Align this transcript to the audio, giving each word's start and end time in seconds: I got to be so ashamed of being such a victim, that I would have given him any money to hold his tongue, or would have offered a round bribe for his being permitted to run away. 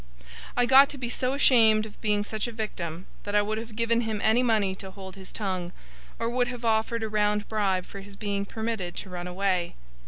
I 0.57 0.65
got 0.65 0.89
to 0.89 0.97
be 0.97 1.11
so 1.11 1.35
ashamed 1.35 1.85
of 1.85 2.01
being 2.01 2.23
such 2.23 2.47
a 2.47 2.51
victim, 2.51 3.05
that 3.23 3.35
I 3.35 3.43
would 3.43 3.59
have 3.59 3.75
given 3.75 4.01
him 4.01 4.19
any 4.23 4.41
money 4.41 4.73
to 4.77 4.89
hold 4.89 5.15
his 5.15 5.31
tongue, 5.31 5.71
or 6.17 6.27
would 6.27 6.47
have 6.47 6.65
offered 6.65 7.03
a 7.03 7.07
round 7.07 7.47
bribe 7.47 7.85
for 7.85 8.01
his 8.01 8.15
being 8.15 8.45
permitted 8.47 8.95
to 8.95 9.11
run 9.11 9.27
away. 9.27 9.75